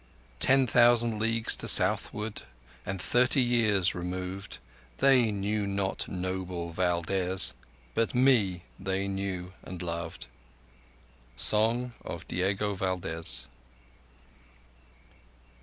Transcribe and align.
Ten 0.39 0.65
thousand 0.65 1.19
leagues 1.19 1.55
to 1.57 1.67
southward, 1.67 2.41
And 2.87 2.99
thirty 2.99 3.39
years 3.39 3.93
removed— 3.93 4.57
They 4.97 5.31
knew 5.31 5.67
not 5.67 6.07
noble 6.07 6.71
Valdez, 6.71 7.53
But 7.93 8.15
me 8.15 8.63
they 8.79 9.07
knew 9.07 9.53
and 9.61 9.79
loved. 9.79 10.25
_Song 11.37 11.91
of 12.03 12.27
Diego 12.27 12.73
Valdez. 12.73 13.45